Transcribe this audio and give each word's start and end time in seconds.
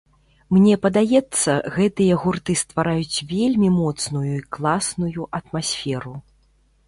Мне 0.55 0.75
падаецца, 0.85 1.51
гэтыя 1.75 2.13
гурты 2.23 2.55
ствараюць 2.63 3.17
вельмі 3.33 3.69
моцную 3.81 4.25
і 4.29 4.41
класную 4.57 5.23
атмасферу. 5.41 6.15